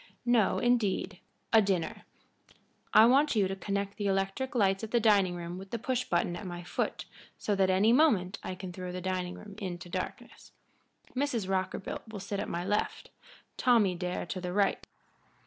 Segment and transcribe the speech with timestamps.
[0.25, 1.19] No, indeed
[1.53, 2.05] a dinner.
[2.91, 6.05] I want you to connect the electric lights of the dining room with the push
[6.05, 7.05] button at my foot,
[7.37, 10.53] so that at any moment I can throw the dining room into darkness.
[11.15, 11.47] Mrs.
[11.47, 13.11] Rockerbilt will sit at my left
[13.57, 14.83] Tommy Dare to the right.